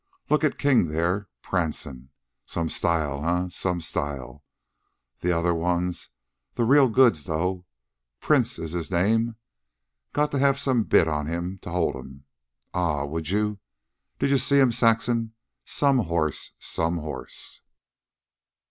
[0.31, 2.09] Look at King, there, prancin'.
[2.47, 3.49] Some style, eh?
[3.49, 4.43] Some style!
[5.19, 6.09] The other one's
[6.55, 7.67] the real goods, though.
[8.19, 9.35] Prince is his name.
[10.11, 12.23] Got to have some bit on him to hold'm.
[12.73, 13.05] Ah!
[13.05, 13.59] Would you?
[14.17, 15.35] Did you see'm, Saxon?
[15.65, 16.53] Some horse!
[16.57, 17.61] Some horse!"